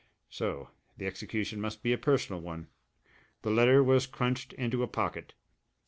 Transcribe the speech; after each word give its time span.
So 0.31 0.71
the 0.97 1.05
execution 1.05 1.61
must 1.61 1.83
be 1.83 1.93
a 1.93 1.97
personal 1.99 2.41
one! 2.41 2.69
The 3.43 3.51
letter 3.51 3.83
was 3.83 4.07
crunched 4.07 4.51
into 4.53 4.81
a 4.81 4.87
pocket. 4.87 5.35